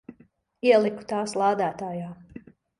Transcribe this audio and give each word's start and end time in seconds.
Ieliku 0.69 1.05
tās 1.13 1.37
lādētājā. 1.43 2.11